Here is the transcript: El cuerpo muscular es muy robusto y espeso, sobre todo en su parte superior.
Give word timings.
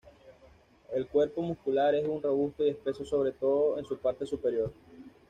El 0.93 1.05
cuerpo 1.05 1.43
muscular 1.43 1.93
es 1.93 2.07
muy 2.07 2.19
robusto 2.21 2.65
y 2.65 2.69
espeso, 2.69 3.05
sobre 3.05 3.33
todo 3.33 3.77
en 3.77 3.85
su 3.85 3.99
parte 3.99 4.25
superior. 4.25 4.73